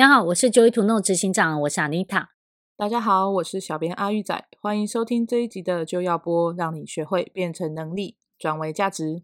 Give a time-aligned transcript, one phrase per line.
[0.00, 2.28] 你好，我是 Joy to Know 执行长，我是 Anita。
[2.74, 9.22] 大家好，我是小编阿玉仔，欢迎收听这一集的就要播，让你学会变成能力，转为价值。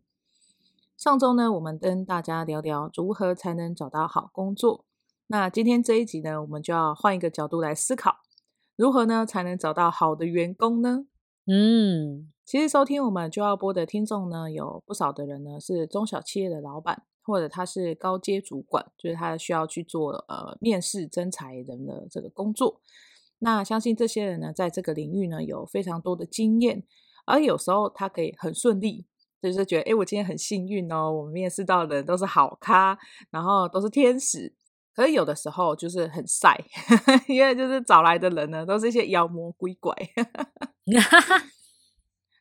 [0.99, 4.85] 上周呢，我们跟大家聊聊如何才能找到好工作。
[5.29, 8.17] 那今天这一集呢，我们就要换一个角度来思考，
[8.77, 11.07] 如何呢才能找到好的员工呢？
[11.47, 22.81] 嗯，其实收听我们就要播的听众呢，有不少的人呢是中小企业的老板，或者他是高阶主管，就是他需要去做呃面试征才人的这个工作。
[23.41, 26.85] 那相信这些人呢，在这个领域呢有非常多的经验，
[27.27, 29.05] 而有时候他可以很顺利，
[29.43, 32.97] 就是觉得哎，我今天很幸运哦，我们面试到的人都是好咖，
[33.31, 34.55] 然后都是天使。
[34.95, 36.59] 可是有的时候就是很晒，
[37.29, 39.95] 因为就是找来的人呢，都是一些妖魔鬼怪。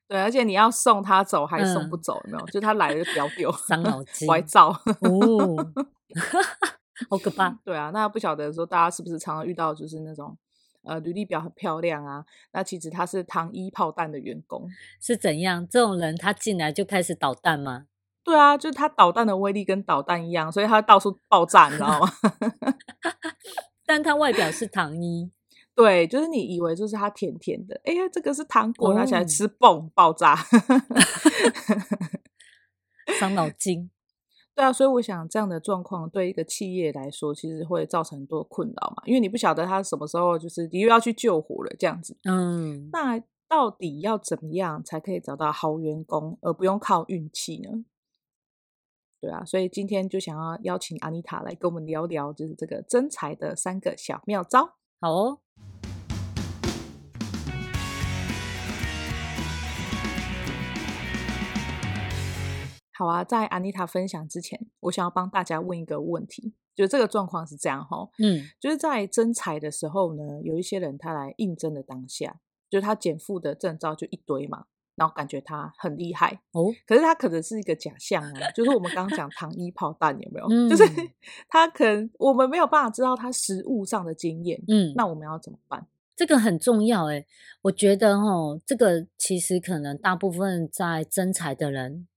[0.08, 2.46] 对，而且你要送他走还送不走，有没有？
[2.48, 4.68] 就他来了就不要丢，伤脑筋，歪照
[5.02, 5.72] 哦，
[7.10, 7.50] 好可怕。
[7.66, 10.38] 对啊，那不晓得说大家是不是常常遇到就是那种
[10.84, 14.70] 呃履历表很漂亮啊，那其实他是糖衣炮弹的员工
[15.02, 15.68] 是怎样？
[15.68, 17.86] 这种人他进来就开始捣蛋吗？
[18.24, 22.08] 对啊，就是他导弹的威力跟导弹一样，所以他到处爆炸，你知道吗？
[23.88, 25.32] 但他外表是糖衣，
[25.76, 30.36] 对，就是你以为就是它甜甜的，哎呀，这个是糖果，拿起来吃，嘣，爆炸，
[33.20, 33.92] 伤脑筋。
[34.56, 42.18] 对啊，所以我想这样的状况对一个企业来说，其实会造成很多困扰嘛，因为你不晓得他什么时候就是你又要去救火了这样子。
[42.24, 47.84] 嗯，那到底要怎么样才可以找到好员工，而不用靠运气呢？
[49.20, 54.76] 对啊，所以今天就想要邀请 Anita 来跟我们聊聊，就是这个真才的三个小妙招。
[55.02, 55.40] 好哦，
[62.94, 72.40] 好啊，在 Anita 分享之前，我想要帮大家问一个问题，就这个状况是这样哈，嗯，就是在征才的时候呢，有一些人他来应征的当下，
[72.70, 74.66] 就是他减负的证照就一堆嘛。
[74.96, 80.48] 然后感觉他很厉害哦，可是他可能是一个假象啊，就是我们刚刚讲糖衣炮弹有没有？
[80.50, 80.86] 嗯、就 是
[81.50, 85.86] 他可能我们没有办法知道他实物上的经验，嗯，那我们要怎么办？
[86.16, 87.28] 这个很重要诶，
[87.64, 92.08] 我觉得哦，这个其实可能大部分在征才的人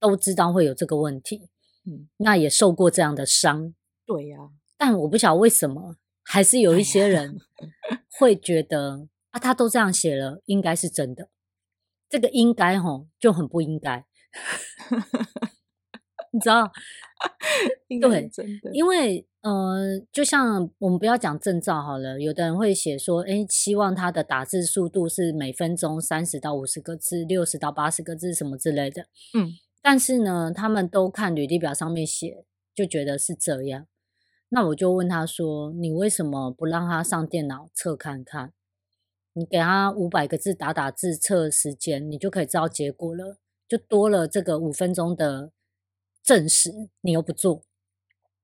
[0.00, 1.48] 都知道会有这个问题，
[1.86, 3.72] 嗯，那也受过这样的伤，
[4.04, 5.94] 对呀、啊，但我不晓得为什么，
[6.24, 7.38] 还是有一些人
[8.18, 11.28] 会觉得啊，他都这样写了，应该是真的。
[12.08, 14.04] 这个应该吼就很不应该，
[16.32, 16.70] 你知道？
[17.88, 29.06] 对，真的，因为呃，就像我们不要讲证照好了，有的人会写说，诶，希望他的打字速度是每分钟三十到五十个字，六十到八十个字什么之类的。
[29.32, 32.44] 嗯，但是呢，他们都看履历表上面写，
[32.74, 33.86] 就觉得是这样。
[34.50, 38.52] 那我就问他说，你为什么不让他上电脑测看看？
[39.36, 45.50] 你给他五百个字打打字测时间，你就可以知道结果了，就多了这个五分钟的
[46.22, 46.88] 证实。
[47.00, 47.62] 你又不做，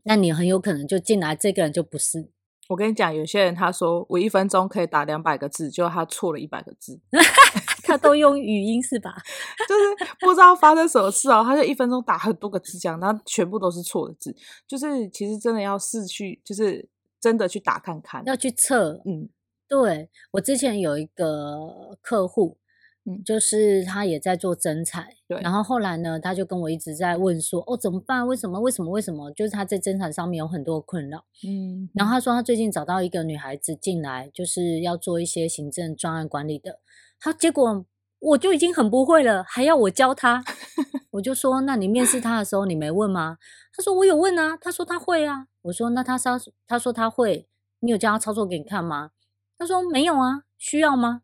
[0.02, 2.30] 那你很有可能就进来，这个人就不是。
[2.68, 7.00] 我跟你讲，有些人他说我一分钟可以打两百个字，就他错了一百个字，
[7.84, 9.14] 他都用语音是吧？
[9.68, 14.34] 就是不知道发生什么事哦，他就一分钟打很多个字，这样，然后全部都是错的字。
[14.66, 16.88] 就是其实真的要试去，就是
[17.20, 19.28] 真的去打看看，要去测，嗯。
[19.70, 22.58] 对，我之前有一个客户，
[23.06, 28.26] 嗯，就是他也在做征才，对，然后后来呢，他就跟我一直在问说，哦，怎么办？
[28.26, 28.58] 为什么？
[28.58, 28.90] 为什么？
[28.90, 29.30] 为什么？
[29.30, 36.80] 就是他在征才上面有很多困扰，嗯，然后他说他最近找到一个女孩子进来，就是要做一些行政专案管理的，
[37.20, 37.86] 他结果
[38.18, 40.42] 我就已经很不会了，还要我教他，
[41.12, 43.38] 我就说，那你面试他的时候你没问吗？
[43.72, 47.46] 他说我有问啊，他说他会啊，我说那他说他说他会。
[47.82, 49.12] 你有教他操作给你看吗？
[49.60, 51.20] 他说没有啊，需要吗？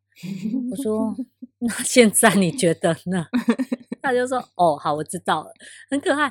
[0.71, 1.17] 我说
[1.61, 3.27] 那现在你觉得呢？
[4.03, 5.50] 他就说哦，好，我知道了，
[5.91, 6.31] 很可爱。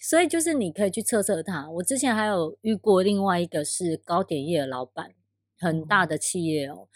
[0.00, 1.68] 所以就是你可以去测测他。
[1.70, 5.10] 我之前还有遇过另外一个是糕点业的老板，
[5.58, 6.88] 很大的企业哦，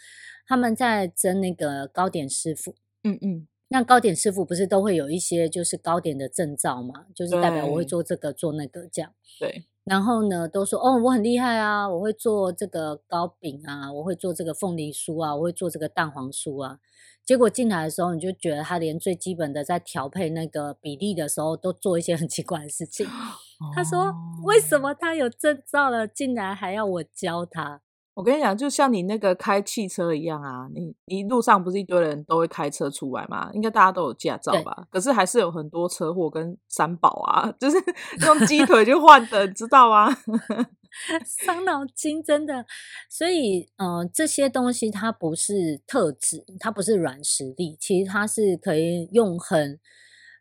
[0.47, 2.75] 他们在争那个糕点师傅。
[3.05, 3.47] 嗯嗯。
[3.69, 7.05] 那糕点师傅不是都会有一些就是糕点的证照嘛？
[7.15, 9.13] 就是代表我会做这个做那个这样。
[9.39, 9.67] 对。
[9.89, 16.79] 然后呢，都说哦，我很厉害啊，我会做这个糕饼啊，我会做这个凤梨酥啊，我会做这个蛋黄酥啊。
[17.25, 23.07] 结果进来的时候，你就觉得他连最基本的在调配那个比例的时候，都做一些很奇怪的事情。
[23.75, 24.15] 他说
[24.45, 27.81] ：“为什么他有证照了，进来还要我教他？”
[28.19, 33.49] 我跟你讲，就像你那个开汽车一样啊，你你路上不是一堆人都会开车出来吗？
[33.55, 34.89] 应该大家都有驾照吧？
[34.91, 37.77] 可是还是有很多车祸跟三宝啊， 就是
[38.27, 40.09] 用鸡腿去换的，你知道吗？
[41.25, 42.67] 伤脑筋，真的。
[43.09, 43.69] 所以，
[44.13, 49.79] 这些东西它不是特质，它不是软实力，其实它是可以用很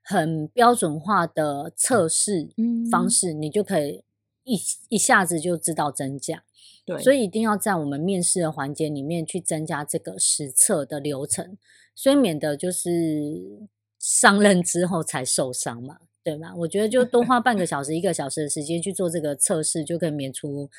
[0.03, 2.49] 很标准化的测试
[2.89, 4.03] 方式，嗯、你就可以
[4.45, 4.57] 一
[4.89, 6.41] 一下子就知道真假。
[6.99, 11.57] 所以一定要在我们面试的环节里面去增加这个实测的流程，
[11.93, 13.67] 所以免得就是
[13.99, 16.53] 上任之后才受伤嘛，对吗？
[16.55, 20.69] 我觉得就多花半个小时、一个小时的时间去做这个测试，就可以免除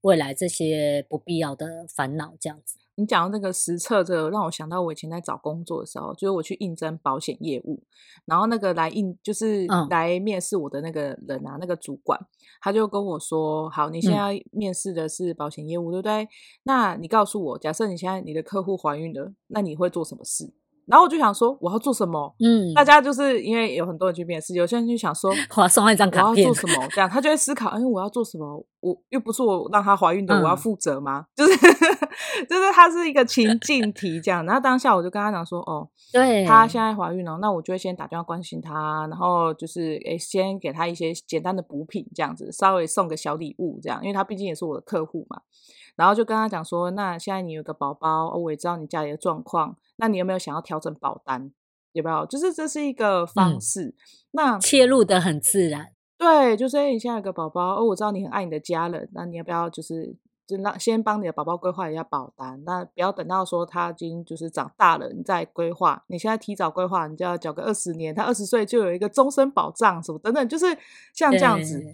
[0.00, 2.78] 未来这些不必要的烦恼，这样子。
[2.96, 7.82] 你讲到那个实测，这个让我想到我以前在找工作的时候，就是我去应征保险业务，
[8.26, 12.18] 然后那个来应就是来面试我的那个人啊，嗯、那个主管，
[12.60, 16.28] 他就跟我说：“好，你现在面试的是保险业务，嗯、对不对？
[16.64, 20.52] 那你告诉我，假设你现在你的客户怀孕了，那你会做什么事？”
[20.86, 22.34] 然后我就想说，我要做什么？
[22.40, 26.86] 嗯，大家就是因为有很多人去面试，有些人就想说， 我要送一张卡片，我要做什么？
[26.90, 28.64] 这样他就会思考，哎，我要做什么？
[28.80, 31.24] 我又不是我让她怀孕的，嗯、我要负责吗？
[31.36, 34.44] 就是就是它是一个情境题这样。
[34.44, 45.42] 然后当下我就跟他讲说，哦， 对，她现在怀孕了，那我就会先打电话关心她，然后就是诶先给她一些简单的补品这样子，稍微送个小礼物这样，因为她毕竟也是我的客户嘛。
[45.94, 51.52] 然后就跟他讲说，那现在你有个宝宝，哦我也知道你家里的状况，那你有没有想要调整保单？
[51.92, 52.24] 有没有？
[52.24, 53.94] 就是这是一个方式，嗯、
[54.30, 55.92] 那切入的很自然。
[56.16, 60.16] 对，就是你现在有个宝宝，哦，我知道你很爱你的家人，那你要不要就是
[60.46, 62.62] 就让先帮你的宝宝规划一下保单？
[62.64, 66.02] 那不要等到说他已经就是长大了，你再规划。
[66.06, 70.64] 你现在提早规划，你就要缴个二十年，他二十岁就有一个终身保障，什么等等，就是
[71.12, 71.84] 像这样子。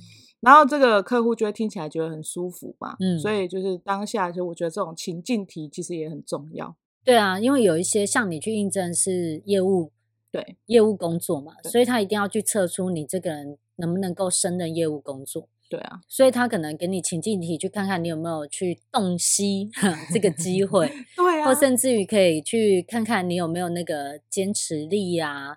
[0.41, 6.77] 然后这个客户就会听起来觉得很舒服嘛，嗯，所以就是当下就我觉得这种情境题其实也很重要。
[7.09, 9.93] 对啊，因为有一些像你去应征是业务，
[10.31, 15.49] 对，业务工作嘛，所以他一定要去测出你这个人能不能够胜任业务工作。
[15.71, 19.71] 对啊，所以他可能给你情境题，去看看你有没有去洞悉
[20.13, 25.57] 这个机会， 对啊，或甚至于可以去看看你有没有那个坚持力呀、啊。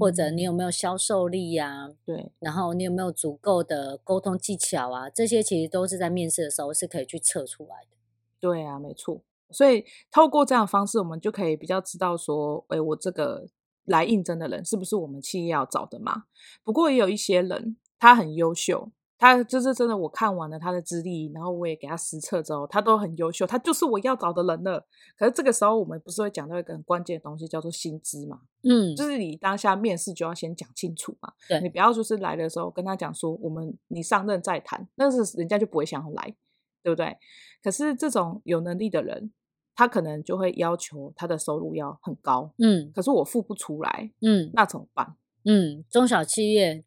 [0.00, 1.90] 或者你有没有销售力呀、啊？
[2.04, 5.08] 对，然后你有没有足够的沟通技巧啊？
[5.08, 7.96] 这些其实都是在面试的时候是可以去测出来的。
[8.40, 9.22] 对啊，没错。
[9.50, 13.46] 所以透过这样的方式，我们就可以比较知道说，哎，我这个
[13.84, 16.24] 来应征的人是不是我们企业要找的嘛？
[16.62, 18.92] 不过也有一些人，他很优秀。
[19.16, 24.84] 他就是真的，我看完了他的资历，然后我也给他实测之后，他都很优秀，他就是我要找的人了。
[25.16, 28.40] 可是这个时候，我们不是会讲到一个很关键的东西，叫做薪资嘛？
[28.64, 31.32] 嗯，就是你当下面试就要先讲清楚嘛。
[31.48, 36.34] 对，你不要就是来的时候跟他讲说，我们你上任再谈，那是人家就不会想要来，
[36.82, 37.16] 对不对？
[37.62, 39.32] 可是这种有能力的人，
[39.74, 42.52] 他可能就会要求他的收入要很高。
[42.58, 44.12] 嗯，可是我付不出来。
[44.20, 45.16] 嗯，那怎么办？
[45.44, 46.84] 嗯，中小企业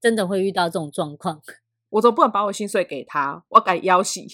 [0.00, 1.40] 真的会遇到这种状况。
[1.90, 4.24] 我总不能把我薪水给他，我改要挟，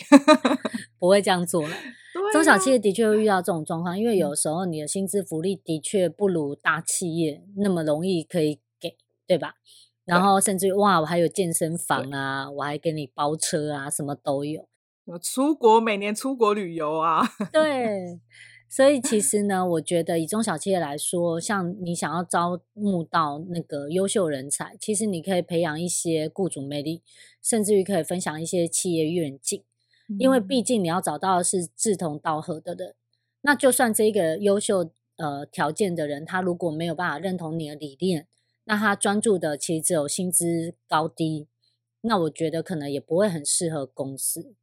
[1.01, 1.75] 不会这样做了。
[1.75, 9.55] 啊、中小企业的确会遇到这种状况，因为有时候你的薪资福利的确不如大企业那么容易可以给，对吧？
[10.05, 14.69] 然后甚至于哇，我还有健身房啊，我还给你包车啊，什么都有。
[15.07, 17.23] 我出国每年出国旅游啊，
[17.53, 18.21] 对。
[18.69, 27.01] 所以其实呢，我觉得以中小企业来说，像你想要招募到那个优秀人才，其实你可以培养一些雇主魅力，
[27.41, 29.63] 甚至于可以分享一些企业愿景，
[30.19, 32.97] 因为毕竟你要找到的是志同道合的人。
[33.43, 38.27] 那就算这个优秀呃条件的人，他如果没有办法认同你的理念，
[38.65, 41.47] 那他专注的其实只有薪资高低，
[42.01, 44.57] 那我觉得可能也不会很适合公司，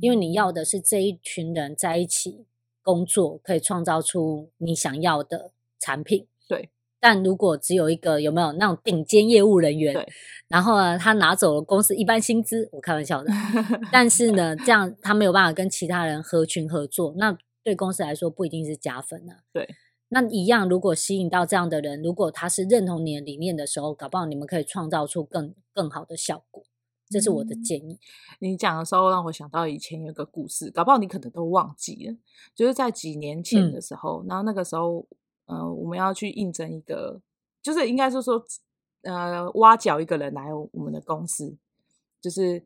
[0.00, 2.46] 因为你要的是这一群人在一起。
[2.80, 9.92] 工作可以创造出你想要的产品，对，但如果只有一个，有没有那种顶尖业务人员？
[9.92, 10.08] 对。
[10.48, 13.30] 然后呢，他拿走了公司一般薪资，我开玩笑的。
[13.92, 19.42] 但是呢，这样他没有办法跟其他人合群合作，那对公司来说不一定是加分啊。
[19.52, 19.68] 对。
[20.08, 26.64] 那一样，如果吸引到这样的人，如果他是认同你的理念的时候，搞不好你们可以创造出更更好的效果。
[27.10, 27.94] 这是我的建议。
[27.94, 27.98] 嗯、
[28.40, 32.16] 你讲的时候让我想到以前有个故事，搞不好你可能都忘记了。
[32.54, 35.06] 就是在几年前的时候，嗯、然后那个时候，
[35.46, 37.20] 呃，我们要去应征一个，
[37.62, 38.44] 就是应该是说，
[39.02, 41.56] 呃，挖角一个人来我们的公司。
[42.20, 42.62] 就是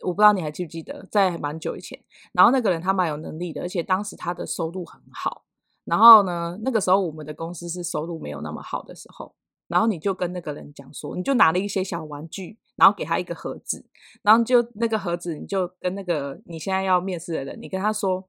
[0.00, 2.00] 我不知道你还记不记得，在蛮久以前，
[2.32, 5.42] 然后那个人他蛮有能力的，而且当时他的收入很好。
[5.84, 9.34] 然后呢，那个时候我们的公司是收入没有那么好的时候。
[9.66, 13.84] 然后你就跟那个人讲说，你就拿了一些小玩具，然后给他一个盒子，
[14.22, 18.26] 然后就那个盒子，你就跟那个你现在要面试的人，你跟他说，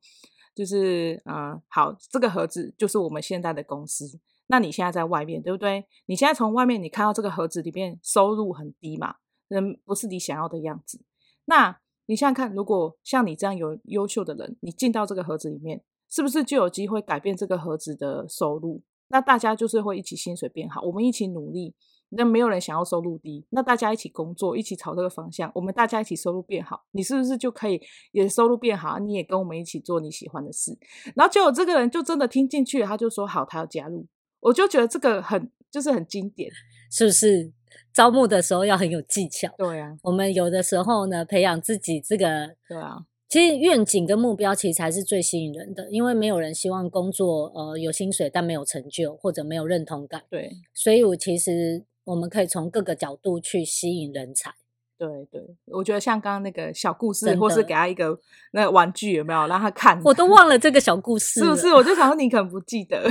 [0.53, 4.19] 就是嗯，好，这个盒子就是我们现在的公司。
[4.47, 5.85] 那你现在在外面，对不对？
[6.05, 9.15] 你现在从外面你看到这个盒子里面收入很低嘛，
[9.47, 11.01] 人，不是你想要的样子。
[11.45, 18.83] 那你想想看，如果像你这样有优秀的人，你进到这个盒子里面，是不是就有机会改变这个盒子的收入？
[19.07, 21.73] 那大家就是会一起薪水变好，我们一起努力。
[22.15, 28.99] 那没有人想要收入低，那大家一起工作，一起朝这个方向，我们大家一起收入变好，你是不是就可以也收入变好？
[28.99, 30.77] 你也跟我们一起做你喜欢的事。
[31.15, 34.05] 然后结果这个人就真的听进去了，他就说好，他要加入。
[34.39, 36.51] 我就觉得这个很就是很经典，
[36.91, 37.51] 是不是？
[37.91, 39.51] 招募的时候要很有技巧。
[39.57, 42.97] 对啊，我们有的时候呢，培养自己这个，对啊。
[43.29, 50.21] 其实愿景跟目标其实才是最吸引人的，因为没有人希望工作呃有薪水但没有成就或者没有认同感。
[50.29, 54.53] 对，所以我其实我们可以从各个角度去吸引人才。
[54.97, 58.17] 对对，我觉得像刚刚那个小故事，或是给他一个
[58.51, 60.01] 那个玩具，有没有让他看？
[60.03, 61.73] 我都忘了这个小故 事，是不是？
[61.73, 63.09] 我就想说你可能不记得。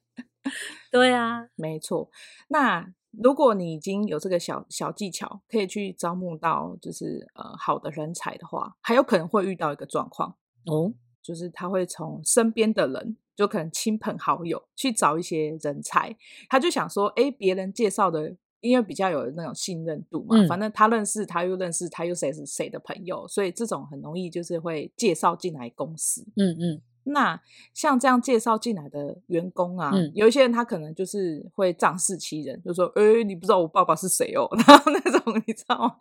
[0.90, 2.10] 对啊，没错。
[2.48, 2.92] 那。
[3.22, 16.16] 如果你已经有这个小小技巧，可以去招募到就是呃好的人才的话，还有可能会遇到一个状况哦，就是他会从身边的人，就可能亲朋好友去找一些人才，
[16.48, 26.82] 他就想说，哎，别人介绍的，因为比较有那种信任度嘛，嗯、反正他认识他又认识他又谁是谁的朋友，所以这种很容易就是会介绍进来公司，嗯嗯。
[27.04, 27.40] 那
[27.74, 34.46] 像这样介绍进来的员工啊，嗯、有一些人他可能就是会仗势欺人，就说：“哎、欸，你不知道我爸爸是谁哦。
[34.68, 35.96] ”然后那种你知道吗？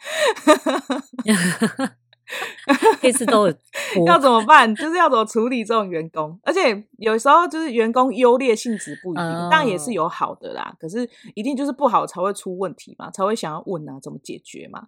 [3.02, 3.48] 这次都
[4.06, 4.74] 要怎么办？
[4.76, 6.40] 就是要怎么处理这种员工？
[6.44, 10.76] 而且有时候就是员工优劣性质不一定，当然、哦、也是有好的啦。
[10.80, 14.88] 可是一定就是不好才会出问题嘛，才会想要问啊，怎么解决嘛？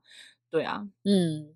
[0.50, 1.54] 对啊，嗯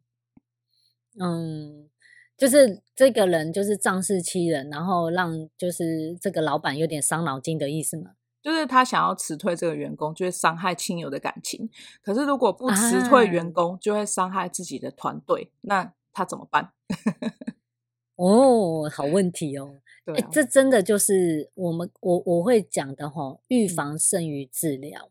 [1.20, 1.90] 嗯。
[2.38, 8.12] 就是这个人就是仗势欺人，然后让就是这个老板有点伤脑筋的意思嘛。
[8.48, 11.70] 就是他想要辞退这个员工，就会伤害亲友的感情。
[12.02, 15.52] 可是如果不辞退员工，啊、就会伤害自己的团队。
[15.64, 16.72] 那他怎么办？
[18.16, 19.82] 哦，好问题哦。
[20.06, 25.10] 对、啊欸，这真的就是我们我我会讲的齁，预防胜于治疗。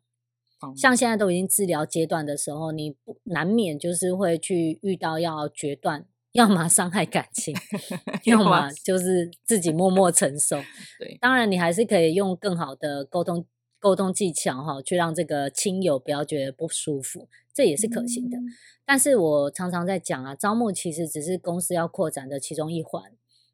[0.63, 6.07] 嗯、像现在都已经治疗阶段的时候，你不难免就是会去遇到要决断。
[6.37, 7.55] 要么伤害感情，
[8.25, 10.57] 要么就是自己默默承受。
[11.01, 13.47] 对，当然你还是可以用更好的沟通
[13.79, 18.37] 沟通技巧哈，去让这个亲友不要觉得不舒服，这也是可行的。
[18.37, 18.45] 嗯、
[18.85, 23.03] 但是我常常在讲啊，招募其实只是公司要扩展的其中一环，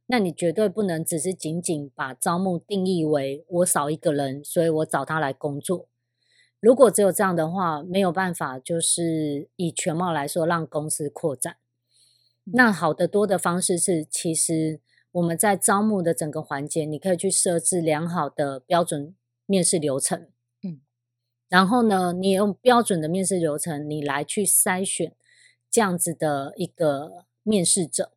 [0.06, 5.88] 那你绝对不能只是仅仅把招募定义为我少一个人，所以我找他来工作。
[6.60, 11.56] 如果只有这样的话，没有办法，就是以全貌来说，让公司扩展。
[12.44, 14.80] 那好得多的方式是，其实
[15.12, 19.14] 我们在招募的整个环节，你可以去设置良好的标准
[19.46, 20.28] 面试流程，
[20.64, 20.80] 嗯，
[21.48, 25.14] 然后呢，你用标准的面试流程，你来去筛选
[25.70, 28.10] 这样子的一个面试者，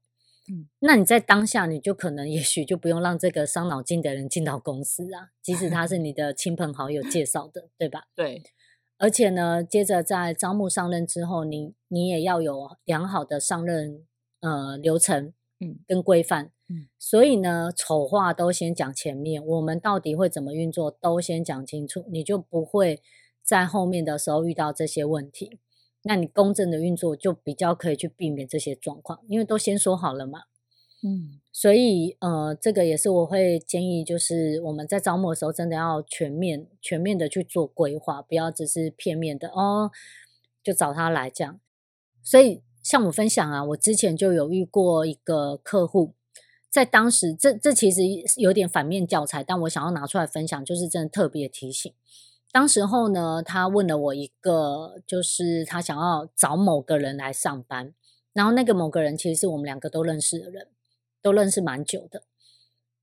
[0.50, 8.06] 嗯，那你在当下，你就可能也许就不用让这个伤脑筋的人进到公司啊，即使他是你的亲朋好友介绍的，对吧？
[8.16, 8.42] 对。
[8.98, 14.08] 而且呢，接着在招募上任之后，你你也要有良好的上任。
[14.46, 23.02] 呃，流程，嗯，跟规范，嗯，所以呢，丑话都先讲前面，我们到底会怎么运作，都先讲清楚，你就不会
[23.42, 25.58] 在后面的时候遇到这些问题。
[26.04, 30.44] 那你公正的运作就比较可以去避免这些状况，因为都先说好了嘛，
[31.02, 39.90] 嗯，所以呃，这个也是我会建议，就是我们在招募的时候，真的要全面、全面的去做规划，不要只是片面的哦，
[40.64, 41.60] 就找他来这样，
[42.22, 42.62] 所以。
[42.86, 46.14] 像我分享啊，我之前就有遇过一个客户，
[46.70, 48.04] 在当时，这这其实
[48.38, 51.92] 有点反面教材，但我想要拿出来分享，就是真的特别提醒。
[52.52, 57.92] 当时候呢，他问了我一个，就是他想要找某个人来上班，
[58.34, 60.68] 然后那个某个人其实是我们两个都认识的人，
[61.24, 62.22] 都认识蛮久的，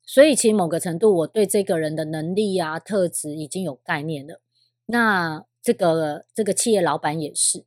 [0.06, 4.40] 所以其实某个程度我对这个人的能力啊、特质已经有概念了。
[4.86, 7.64] 那这个这个企业老板也是，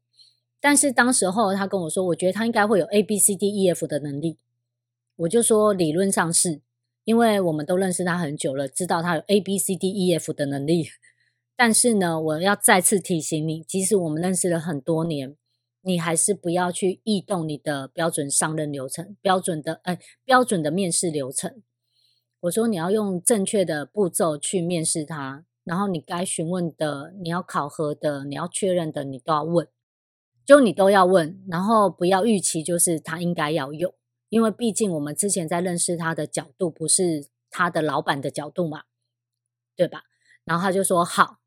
[0.66, 4.40] 但是当时候他跟我说，我觉得他应该会有 A B C D E F 的能力，
[5.16, 6.60] 我就说理论上是，
[7.04, 10.88] 因为我们都认识他很久了，知道他有 A B C D E F 的能力。
[11.56, 15.36] 但是呢，我要再次提醒你，即使我们认识了很多年，
[15.84, 21.62] 你还是不要去异动你的标准上任流程，标准的哎标准的面试流程。
[22.40, 29.68] 我说你要用正确的步骤去面试他，然后你该询问的、你要考核的、你要确认的，你都要问，
[30.46, 33.96] 就你都要问，然后不要预期就是他应该要有，
[34.30, 38.84] 因为毕竟我们之前在认识他的角度不是他的老板的角度嘛，
[39.76, 40.04] 对吧？
[40.44, 41.40] 然后他就说好。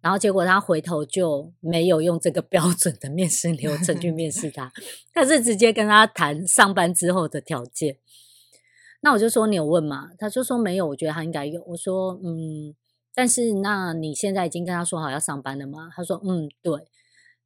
[0.00, 4.72] 然后结果他回头就没有用这个标准的面试流程去面试他，
[5.14, 7.98] 他是直接跟他谈上班之后的条件。
[9.00, 10.10] 那我就说，你有问吗？
[10.18, 11.62] 他就说没有，我觉得他应该有。
[11.68, 12.74] 我说嗯，
[13.14, 15.88] 但是那你现在已经跟他说好要上班了吗？
[15.94, 16.72] 他说嗯，对。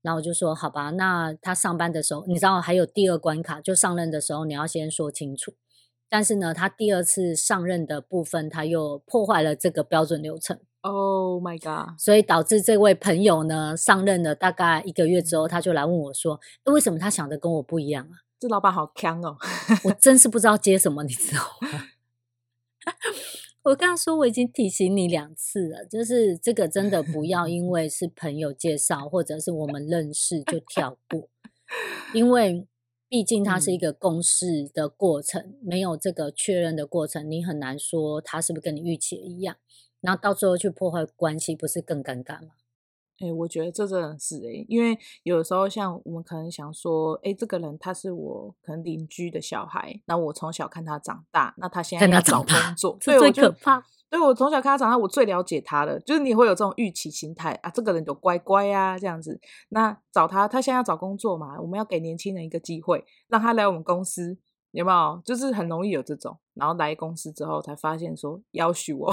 [0.06, 5.52] 然后我就说好吧，那他上班的时候，你知道还有第二关卡，就上任的时候你要先说清楚。
[6.08, 10.60] 但是呢，他第二次上任的部分，他又破坏了这个标准流程。
[10.82, 11.98] Oh my god！
[11.98, 16.38] 所以导致这位朋友呢，上任了大概一个月之后，他就来问我说
[16.70, 19.36] ：“为什么他想的跟我不一样啊？”这老板好强哦！
[19.82, 21.68] 我真是不知道接什么，你知道吗？
[23.66, 31.28] 我跟他说我已经提醒你两次了，就是这个真的不要因为是朋友介绍或者是我们认识就跳过，
[32.14, 32.64] 因为
[33.08, 39.56] 毕竟它是一个公示的过程，嗯、没有这个确认的过程，你很难说他是不是跟你预期的一样。
[40.00, 42.50] 然后到最后去破坏关系，不是更尴尬吗？
[43.18, 53.82] 哎、欸，我觉得这真的是哎、欸，因为有的时候像我们可能想说，哎、欸，这个人他是我可能邻居的小孩，那我从小看他长大，那他现在要找工作，对，最可怕。
[54.08, 59.40] 对，我从小看他长大，我最了解他了，就是你会有这种预期心态啊，这个人就乖乖啊这样子。
[59.70, 64.38] 那找他，他现在要找工作嘛，我们要给年轻人一个机会，让他来我们公司。
[64.76, 65.22] 有没有？
[65.24, 69.10] 就是很容易有这种，然后来公司之后才发现说要求我，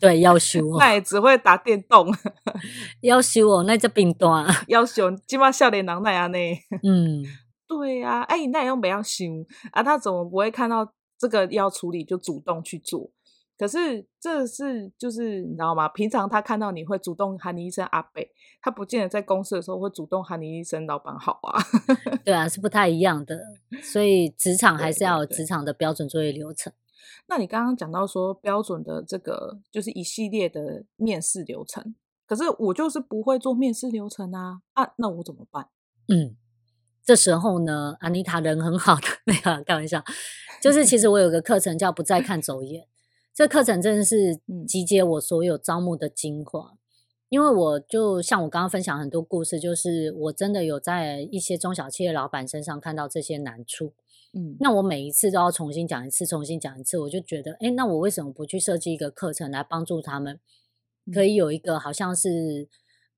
[0.00, 2.08] 对，要求我， 那也只会打电动，
[3.02, 6.38] 要求我，那只冰端，要求起码笑脸郎那样呢？
[6.82, 7.22] 嗯，
[7.68, 9.24] 对呀、啊，哎、欸，那也用不要修
[9.72, 9.82] 啊？
[9.82, 13.10] 他怎么不会看到这个要处理就主动去做？
[13.58, 15.88] 可是这是就是你知道吗？
[15.88, 21.58] 平常他看到你会主动喊你一声阿北，他不见得在公司的时候会主动喊你一声老板好啊。
[22.24, 23.40] 对啊，是不太一样的。
[23.82, 26.72] 所以职场还是要有职场的标准作业流程。
[27.28, 31.94] 那你刚刚讲到说标准的这个就是一系列的面试流程，
[32.26, 35.68] 可是我就是不会做面试流程啊啊，那我怎么办？
[36.08, 36.36] 嗯，
[37.02, 40.04] 这时候呢，安妮塔人很好的， 没有开玩笑，
[40.62, 42.86] 就是其实我有个课程叫不再看走眼。
[43.36, 46.78] 这课程真的是集结我所有招募的精华，嗯、
[47.28, 53.92] 因为我就像我刚刚分享很多故事，就是我真的有在一些中小企业老板身上看到这些难处。
[54.32, 60.40] 嗯，那我每一次都要重新讲一次，重新讲一次，我就觉得，哎，那我为什么不去设计一个课程来帮助他们，
[61.12, 62.66] 可以有一个好像是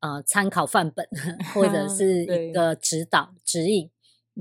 [0.00, 1.06] 呃参考范本，
[1.54, 3.88] 或者 是一个指导指引，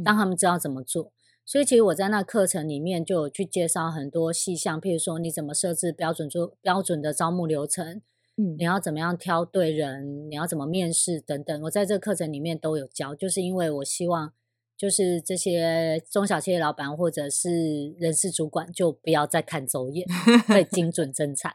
[0.03, 1.11] 让他们知道怎么做。
[1.49, 8.01] 所以其实我在那课程里面就有去介绍很多细项，譬如说你怎么设置标准做标准的招募流程，
[8.35, 14.33] 嗯，你要怎么样挑对人，你要怎么面试等等，我在这个课程里面都有教，就是因为我希望
[14.75, 20.05] 就是这些中小企业老板或者是人事主管就不要再看走眼，
[20.49, 21.53] 会精准增产。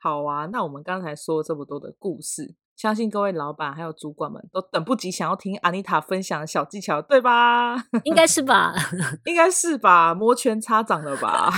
[0.00, 2.56] 好啊，那我们刚才说这么多的故事。
[2.76, 7.74] 相信各位老板还有主管们都等不及想要听安妮塔分享的小技巧，对吧？
[8.04, 8.74] 应该是吧，
[9.24, 11.50] 应该是吧，摩拳擦掌了吧？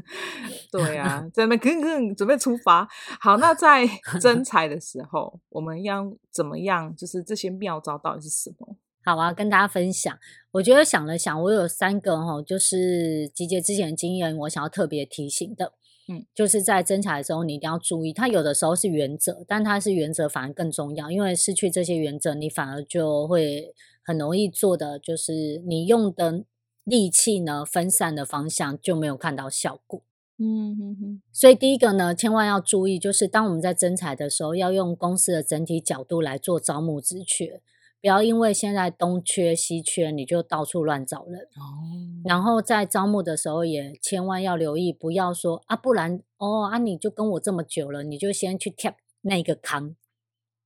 [0.72, 2.88] 对呀、啊，准备吭吭，准备出发。
[3.20, 3.86] 好，那在
[4.20, 6.96] 征才的时候，我们要怎么样？
[6.96, 8.76] 就是这些妙招到底是什么？
[9.04, 10.18] 好啊，跟大家分享。
[10.52, 15.74] 我觉得想了想，我有三个哈，就是集结之前的经验，我想要特别提醒的。
[16.08, 26.44] 嗯，就是在征才的时候，你一定要注意，它有的时候是原则，但它是原则反而更重要，因为失去这些原则，你反而就会很容易做的就是你用的
[26.84, 30.00] 力气呢分散的方向就没有看到效果。
[30.38, 31.22] 嗯哼哼。
[31.32, 37.60] 所以第一个呢，千万要注意，就是当我们在征才的时候，要用公司的整体角度来做招募职缺。
[38.00, 41.40] 不要因为现在东缺西缺，你就到处乱找人。
[41.40, 42.22] 哦。
[42.24, 49.96] 然后在招募的时候，也千万要留意，不要说啊，不然哦啊，你就跟我这么久了，你就先去跳那个坑，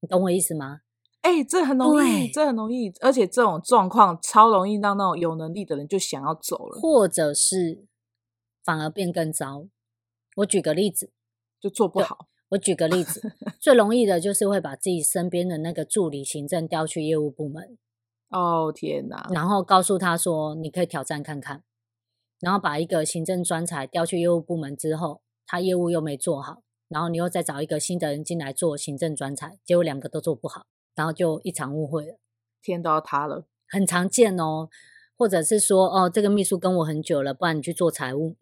[0.01, 0.81] 你懂我意思吗？
[1.23, 7.85] 哎、欸，这很容易，这很容易，而且这种状况超容易让那种有能力的人就想要走了，或者是
[8.65, 9.67] 反而变更糟。
[10.37, 11.13] 我举个例子，
[11.61, 12.30] 就做不好。
[12.51, 17.77] 我举个例子，最容易的就是会把自己身边的那个助理行政调去业务部门。
[18.31, 19.29] 哦天哪！
[19.33, 21.65] 然后告诉他说，你可以挑战看看。
[22.39, 30.67] 然后把一个行政专才调去业务部门之后，他业务又没做好，然后你又再找一个新的人进来做行政专才，结果两个都做不好。
[30.95, 32.19] 然后就一场误会了，
[32.63, 34.69] 天都要塌了，很常见哦。
[35.17, 38.37] 或者是说，哦，这个秘书跟我很久了，不然你去做财务，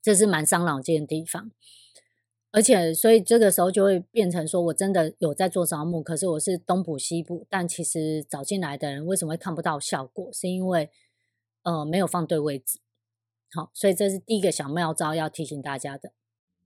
[0.00, 1.50] 这是蛮伤脑筋的地方。
[2.52, 10.32] 而且，所以这个时候就会变成说，我真的有在做招募，可是我是东补西补，但其实找进来的人为什么会看不到效果？
[10.32, 10.90] 是因为
[11.62, 12.80] 呃没有放对位置。
[13.52, 16.12] 好，所以这是第一个小妙招要提醒大家的。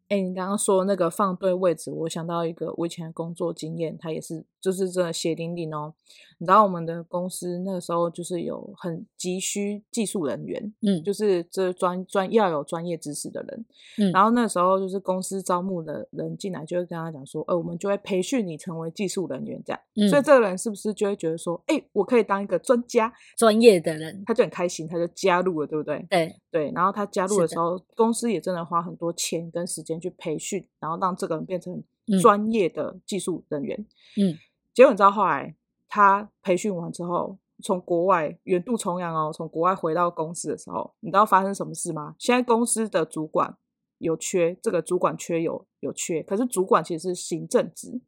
[0.09, 5.92] 哎，你刚刚说那个放对位置，我想到一个我以前的工作经验，它也是就是真的血淋淋哦。
[6.38, 13.64] 你知道我们的公司那个时候就是有很急需技术人员，嗯，就是这专专要有专业知识的人，
[13.98, 26.05] 嗯，然后那时候就是公司招募的人进来，就会跟他讲说，呃，我们就会培训你成为技术人员这样，嗯，所以这个人是不是就会觉得说，哎，我可以当一个专家、专业的人，他就很开心，他就加入了，对不对？
[26.11, 26.35] 对。
[26.50, 29.94] 对，然后他加入的时候，公司也真的花很多钱跟时间。
[30.00, 31.83] 去培训，然后让这个人变成
[32.20, 33.87] 专业的技术人员。
[34.16, 34.37] 嗯，
[34.74, 35.54] 结果你知道后来
[35.88, 42.16] 他培训完之后，从国外远渡重洋哦，从国外回到公司的时候，你知道发生什么事吗？
[42.18, 43.56] 现在公司的主管
[43.98, 48.00] 有缺，这个主管缺有有缺，可是主管其实是行政职，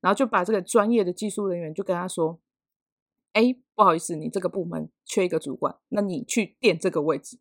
[0.00, 2.40] 然后就把这个专业的技术人员就跟他说
[3.32, 7.38] ：“哎，不好意思，你这个部门缺一个主管，那你去垫这个位置。”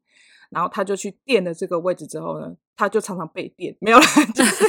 [0.51, 4.65] 然后他就去垫了这个位置之后呢，他就常常被垫，没有人，就是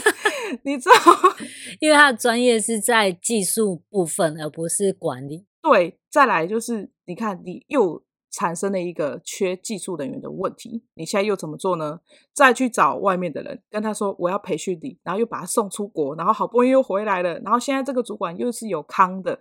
[0.63, 0.95] 你知道，
[1.81, 5.47] 因为他的专业是在技术部分，而不是管理。
[5.63, 12.01] 对，再来就是你看，你又产生了一个缺技术人员的问题，你现在又怎么做呢？
[12.33, 19.39] 再去找外面的人，跟他说我要培训你，然后又把他送出国，然后好不容易又回来了，然后现在这个主管又是有康的。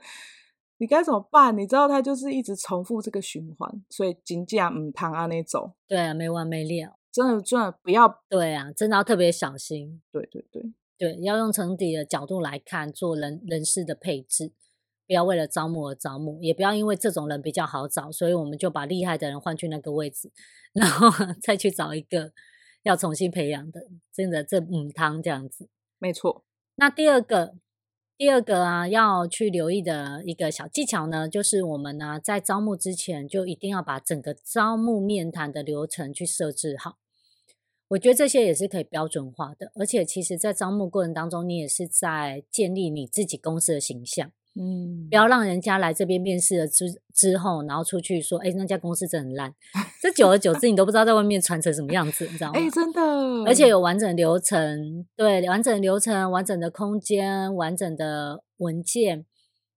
[0.78, 1.56] 你该怎么办？
[1.56, 5.74] 你知道他就是一直重复这个循环，所以金价唔躺啊那种。
[5.88, 8.22] 对啊，没完没了，真的真的不要。
[8.28, 10.02] 对啊，真的要特别小心。
[10.12, 14.52] 对对对对，要用成底的角度来看，做人人事的配置，
[15.08, 20.32] 不要为了招募而招募，也不要因为这种人比较好找，所以我们就把厉害的人换去那个位置，
[20.74, 21.10] 然后
[21.42, 22.34] 再去找一个
[22.84, 23.82] 要重新培养的，
[24.14, 25.68] 真的这母汤这样子。
[25.98, 26.44] 没错。
[26.76, 27.56] 那第二个。
[28.18, 37.00] 第二个啊，要去留意的一个小技巧呢，就是我们呢在招募之前就一定要把整个招募面谈的流程去设置好。
[37.92, 44.32] 我觉得这些也是可以标准化的，而且其实在招募过程当中，你也是在建立你自己公司的形象。
[44.56, 49.54] 嗯，不要让人家来这边面试了之之后，然后出去说，哎，那家公司真的很烂。
[50.02, 52.60] 这久而久之，你都不知道在外面传成什么样子，你知道吗？
[52.60, 53.02] 哎，真的。
[53.46, 59.26] 而且有完整流程，对，完整流程、完整的空间、完整的文件，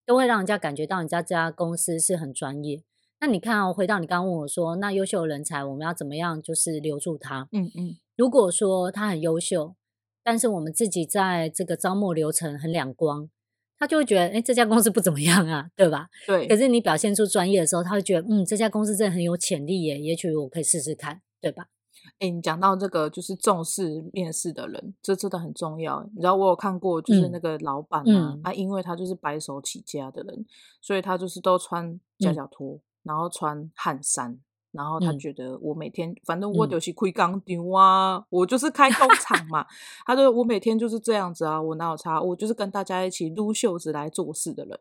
[0.06, 2.82] 都会让人家感觉到你家这家公司是很专业。
[3.20, 7.48] 那你看哦，回到你刚刚问我说，那优秀的人才我们要怎么样，就是留住他？
[7.52, 7.96] 嗯嗯。
[8.16, 9.74] 如果说他很优秀，
[10.22, 13.30] 但是我们自己在这个招募流程很两光。
[13.76, 16.08] 他就会觉得，哎，这家公司不怎么样啊，对吧？
[16.26, 16.46] 对。
[16.46, 21.66] 可是你表现出专业的时候，他会觉得，嗯，这家公司真的很有潜力耶，也许我可以试试看，对吧？
[22.20, 26.08] 哎，你讲到这个，就是重视面试的人，这真的很重要。
[26.14, 28.04] 你知道，我有看过，就是那个老板啊，
[28.36, 30.46] 嗯、啊，因为他就是白手起家的人，
[30.80, 34.40] 所以他就是都穿夹脚拖，嗯、然后穿汗衫。
[34.72, 39.64] 然后他觉得我每天，嗯、反正我就是开工厂啊，嗯、我就是开工厂嘛。
[40.04, 42.20] 他说我每天就是这样子啊，我哪有差？
[42.20, 44.76] 我就是跟大家一起撸袖子来做事的人。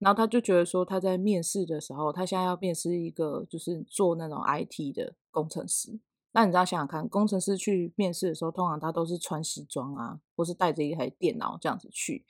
[0.00, 6.00] 然后他就觉得说，他在面试的时候，他现在要面试一个就是做那种 IT 的工程师。
[6.32, 12.24] 那你知道想想看，工程师去面试的时候，通常他都是穿西装啊，或是带着一台电脑这样子去。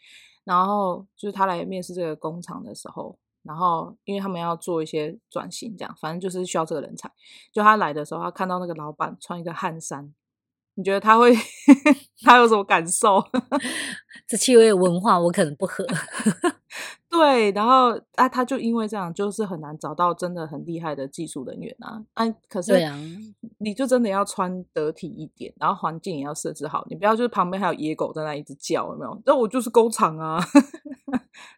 [0.44, 3.18] 然后就是他来面试这个工厂的时候。
[3.48, 7.10] 然后，因为他们要做一些转型，这样反正就是需要这个人才。
[7.50, 10.12] 就他来的时候，他看到那个老板穿一个汗衫，
[10.74, 11.34] 你觉得他会
[12.22, 13.24] 他有什么感受？
[14.28, 15.86] 这企业文化我可能不合。
[17.10, 22.04] 对，然后啊，他就因为这样，就是很难找到真的很厉害的技术人员啊。
[22.12, 22.74] 哎、啊，可是
[23.58, 29.22] 你就真的要穿得体一点，然后环境也要设置好，你不要就是旁边还有野狗在那一直叫，有没有？
[29.24, 30.38] 那我就是工厂啊。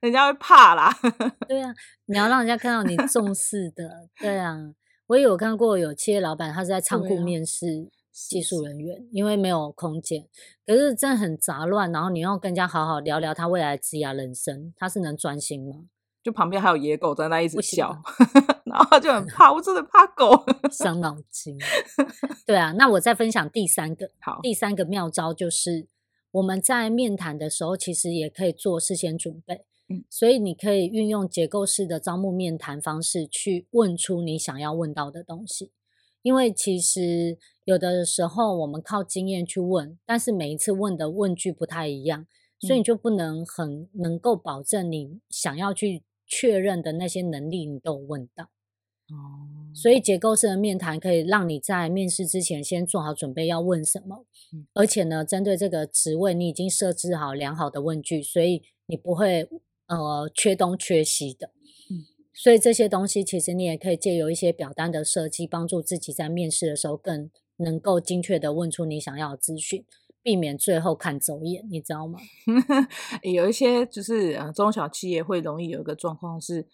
[0.01, 0.93] 人家会怕啦。
[1.49, 1.73] 对啊，
[2.07, 4.09] 你要让人家看到你重视的。
[4.21, 4.57] 对啊，
[5.07, 10.27] 我也有看过有企业老板，他是在仓库面试技术人员，因为没有空间，
[10.67, 11.91] 可是真的很杂乱。
[11.91, 15.85] 然后你要跟人家好好聊聊他未来的职业人生，他是能专心吗？
[16.23, 17.97] 就旁边还有野狗在那一直笑，
[18.67, 21.57] 然后他就很 怕，我真的怕狗，伤脑筋。
[22.47, 25.89] 对啊，那我再分享第三个，好，第三个妙招就是
[26.33, 29.65] 我们在面谈的时候，其实也可以做事先准备。
[29.93, 35.73] 嗯，所以你可以运用结构式的招募面谈方式去问出你想要问到的东西，
[36.23, 42.27] 因为其实有的时候我们靠经验去问，但是每一次问的问句不太一样，
[42.61, 46.05] 所以你就不能很能够保证你想要去。
[46.33, 49.91] 确认的那些能力你都有问到，哦，所。
[49.91, 59.49] 以结构式的面谈可以让你在面试之前先做好准备要问什么，嗯，而且呢，针对这个职位你已经设置好良好的问句，所以你不会
[59.91, 61.51] 呃缺东缺西的，
[61.91, 69.85] 嗯，所以这些东西其实你也可以借由一些表单的设计，帮助自己在面试的时候更能够精确的问出你想要的资讯。
[70.23, 72.19] 避免最后看走眼，你知道吗？
[73.25, 76.67] 有一些就是呃中小企业会容易有一个状况是，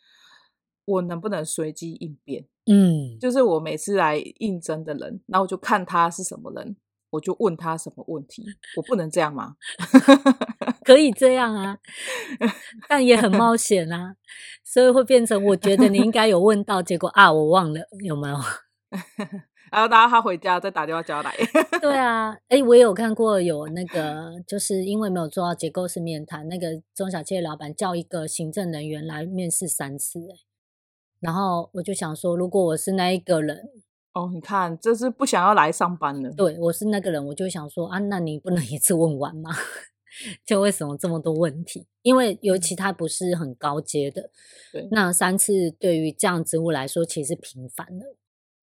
[0.85, 2.44] 我能不能随机应变？
[2.66, 6.76] 嗯，就是我每次来应征的人，然后我就看他是什么人，
[7.11, 8.44] 我就问他什么问题。
[8.76, 9.55] 我不能这样吗？
[10.87, 11.79] 可以这样啊，
[12.88, 14.14] 但也很冒险啊，
[14.64, 18.37] 所以会变成我觉得你应该有问到，结果啊我忘了有没有？
[19.72, 21.37] 然后大家他回家再打电话叫他来。
[21.83, 30.20] 对啊，哎、欸，我也有看过有那个，就是因为没有做到结构式面谈，那个中小企业老板叫一个行政人员来面试三次，
[31.18, 33.68] 然后我就想说，如果我是那一个人，
[34.14, 36.31] 哦，你看，这是不想要来上班了。
[36.31, 39.51] 对，我是那个人，我就想说啊，那你不能一次问完吗？
[40.44, 41.87] 就为什么这么多问题？
[42.02, 44.31] 因为尤其他不是很高阶的，
[44.72, 48.07] 对，那三次对于这样植物来说，其实是频繁的。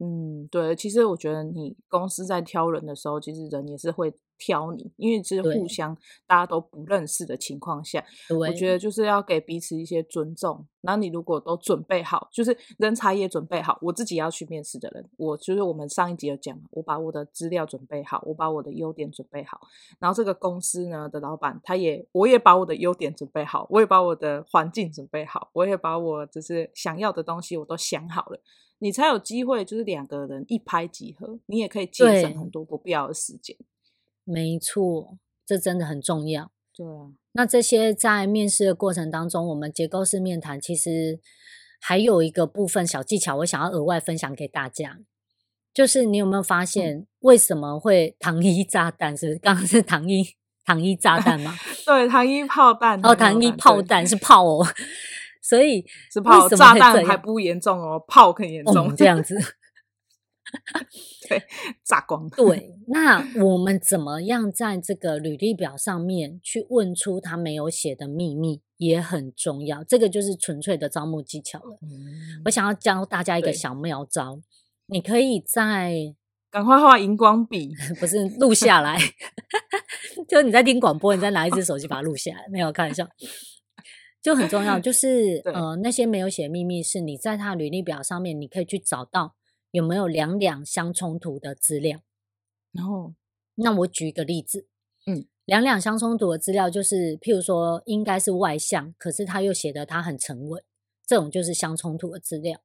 [0.00, 5.92] 嗯，对，其实我觉得你公司在挑人的时候，其实人也是会挑你，因为其实互相
[6.24, 8.04] 大家都不认识的情况下，
[8.38, 10.64] 我觉得就是要给彼此一些尊重。
[10.82, 19.60] 然后你如果都准备好，就是人才也准备好，我自己要去面试的人，我就是我们上一集有讲，我把我的资料准备好，我把我的优点准备好，
[19.98, 28.40] 然后这个公司呢的老板他也，我也把我的优点准备好，我也把我的环境准备好，我也把我就是想要的东西我都想好了。
[28.80, 33.56] 你才有机会，就是两个人一拍即合，你也可以节省很多不必要的时间。
[34.24, 36.52] 没错，这真的很重要。
[36.74, 41.18] 对啊，那这些在面试的过程当中，我们结构式面谈其实
[41.80, 45.00] 还有一个部分小技巧，我想要额外分享给大家，
[45.74, 49.16] 就是你有没有发现为什么会糖衣炸弹？
[49.16, 50.24] 是不是刚刚是糖衣
[50.64, 51.56] 糖衣炸弹吗？
[51.84, 53.04] 对，糖衣炮弹。
[53.04, 54.64] 哦，糖衣炮弹是炮哦。
[55.48, 55.82] 所以
[56.12, 58.88] 是炮，炸弹还不严重哦，炮更严重。
[58.88, 59.34] 嗯，这样子，
[61.26, 61.42] 对，
[61.82, 62.28] 炸光。
[62.28, 69.82] 对，那我们怎么样在这个履历表上面去问出他没有写的秘密，也很重要。
[69.82, 71.78] 这个就是纯粹的招募技巧了。
[71.80, 74.38] 嗯，我想要教大家一个小妙招，
[74.88, 76.14] 你可以在
[76.50, 78.98] 赶快画荧光笔， 不是录下来，
[80.28, 83.08] 就你在听广播，你再拿一支手机把它录下来，没有开玩笑。
[84.28, 89.34] 就很重要，就 是呃，那些没有写秘密，是你在他履历表上面，你可以去找到
[89.70, 92.00] 有没有两两相冲突的资料。
[92.72, 93.14] 然后，
[93.54, 94.66] 那我举一个例子，
[95.06, 100.62] 嗯，两两相冲突的资料就是，譬如说，应该是外向，可是他又写的他很沉稳，
[101.06, 102.60] 这种就是相冲突的资料。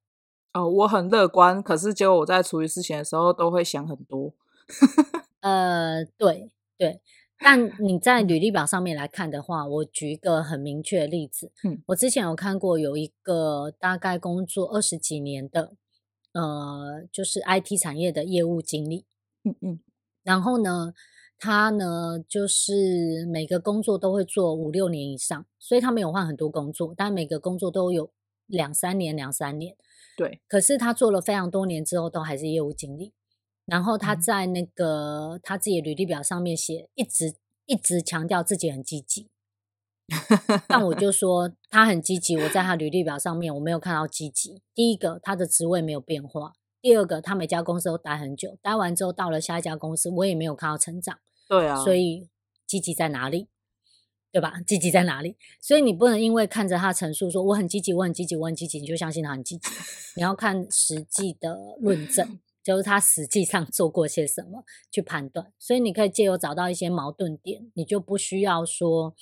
[0.52, 4.34] 哦，我很乐观，可是结果我在处理事情的时候都会想很多。
[5.40, 7.00] 呃，对对。
[7.40, 11.52] 但你在履历表上面来看的话，我举一个很明确的例子。
[11.64, 15.74] 嗯，我之前有看过有一个大概工作二十几年的，
[16.34, 19.06] 呃，就是 IT 产业的业务经理。
[19.44, 19.80] 嗯嗯，
[20.24, 20.94] 然后呢，
[21.38, 28.10] 他呢就是每个工作都会做五六年以上，所以他没有换很多工作，但每个工作都有
[28.48, 29.76] 两三年、两三年。
[30.16, 33.12] 对，可是他做了非常多年之后，都还是业务经理。
[33.66, 39.30] 然后他在那个他自己的履历表上面写，一直一直强调自己很积极。
[40.68, 44.62] 但我就 说他很积极，我在他履历表上面我没有看到积极。
[44.76, 51.20] 第一个，他的职位没有变化；第二个，他每家公司都待很久，待完之后到了下一家公司，我也没有看到成长。
[51.48, 52.28] 对啊，所以
[52.68, 53.48] 积极在哪里？
[54.30, 54.60] 对吧？
[54.68, 55.38] 积极在哪里？
[55.62, 59.70] 所以你不能因为看着他陈述说我很积极，我很积极，我很积极，你就相信他很积极。
[60.18, 62.40] 你要看实际的论证。
[62.64, 69.14] 就是他实际上做过些什么去判断，所以你可以借由找到一些矛盾点，你就不需要说，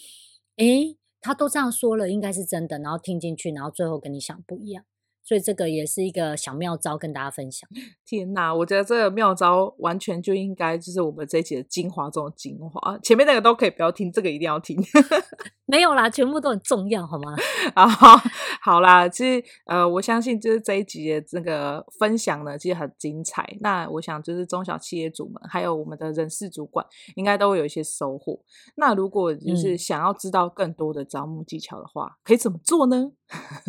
[0.58, 4.86] 诶，他都这样说了，应该是真的，然后听进去，然后最后跟你想不一样。
[5.24, 7.70] 所以这个也是一个小妙招，跟大家分享。
[8.04, 12.98] 天哪，我觉得这个妙招完全就应该就是我们这一集的精华中的精华。
[13.04, 14.84] 前面那个都可以不要听，这个一定要听。
[15.72, 17.34] 没有啦，全部都很重要，好吗？
[17.76, 18.18] 啊， 好，
[18.62, 23.56] 好啦，其实呃，我相信就是这一集的这个分享呢，其实很精彩。
[23.62, 28.38] 那我想就是中小企业主们，还有我们的人事主管，应该都会有一些收获。
[28.76, 33.14] 那如果就是想要知道更多的招募技巧的话，嗯、可以怎么做呢？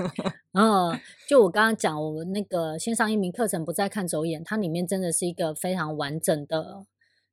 [0.58, 6.84] 嗯，就我刚刚讲，我们那个线上一名课程不再看走眼，它里面真的是一个非常完整的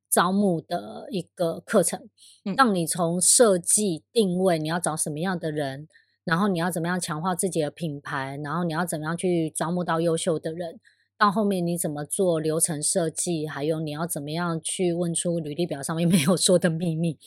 [0.09, 2.09] 招募的一个课程，
[2.57, 5.87] 让你从设计定位，你要找什么样的人，
[6.23, 10.79] 然后你要怎么样强化自己的品牌，然后你要怎么样去招募到优秀的人，
[11.17, 17.17] 到后面你怎么做流程设计，还有你要怎么样去问出履历表上面 没有说的秘密，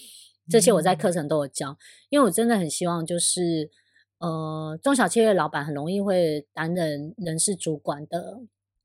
[0.51, 1.77] 这些我在课程都有教，
[2.11, 3.71] 因为我真的很希望就是。
[4.25, 8.43] 呃，中小企业老板很容易会担任人事主管的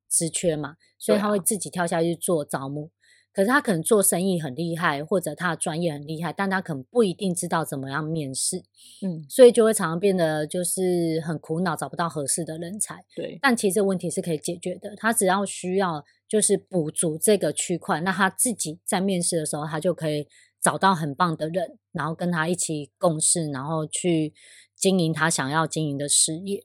[0.10, 2.90] 职缺嘛，所以他会自己跳下去做招募。
[3.38, 8.58] 啊、可是他可能做生意很厉害，或者他的专业很厉害，但他可能不一定知道怎么样面试。
[9.04, 13.06] 嗯，所以就会常常变得就是很苦恼，找不到合适的人才。
[13.16, 14.96] 对，但其实问题是可以解决的。
[14.98, 20.28] 他只要需要就是补足这个区块，那他自己在面试的时候，他就可以
[20.60, 24.34] 找到很棒的人，然后跟他一起共事，然后去。
[24.80, 26.64] 经营他想要经营的事业，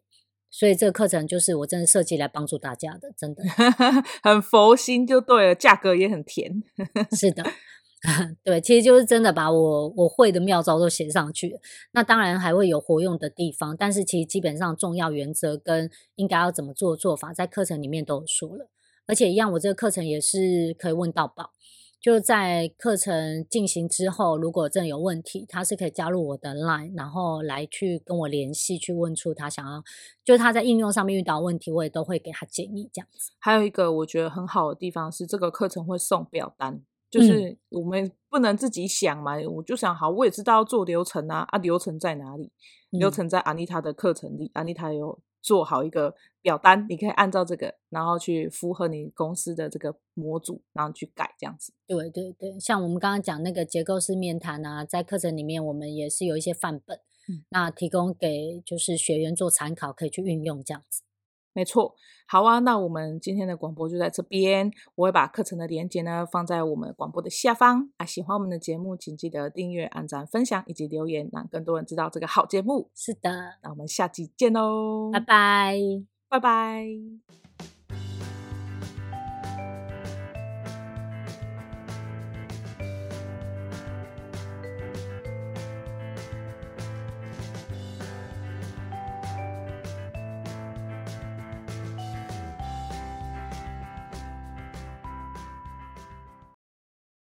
[0.53, 3.43] 所以这个课程就是我真的设计来帮助大家的，真的
[4.23, 6.63] 很佛心就对了，价格也很甜。
[7.19, 7.43] 是的，
[8.45, 11.59] 对，其实就是真的把我我会的妙招都写上去。
[11.93, 18.69] 那当然还会有活用的地方，但是其实基本上重要原则跟应该要怎么做做法，在课程里面都有说了。
[19.07, 21.51] 而且一样，我这个课程也是可以问到宝。
[22.03, 29.81] 就在课程进行之后，如果真的有问题，他是可以加入我的 Line，然后来去跟我联系，去问出他想要，
[30.25, 33.31] 就是他在应用上面遇到问题，我也都会给他建议这样子。
[33.39, 42.51] 还有一个我觉得很好的地方是，这个课程会送表单，就是我们不能自己想嘛，嗯、我就想好，我也知道要做流程啊，啊，流程在哪里？
[42.91, 45.21] 流程在安妮塔的课程里，安妮塔有。
[45.43, 51.73] 做好一个表单，你可以按照这个，然后去符合你公司的这个模组，然后去改这样子。
[51.87, 56.97] 对对对，像我们刚刚讲那个结构式面谈啊，在课程里面我们也是有一些范本，
[57.29, 61.03] 嗯，那提供给就是学员做参考，可以去运用这样子。
[61.55, 61.95] 没错，
[62.27, 64.71] 好啊，那我们今天的广播就在这边。
[64.95, 68.07] 我会把课程的链接呢放在我们广播的下方啊。
[68.07, 72.91] 喜欢我们的节目，请记得订阅、按赞、分享以及留言，让更多人知道这个好节目。
[72.95, 75.79] 是的，那我们下期见喽，拜拜，
[76.29, 77.82] 拜拜。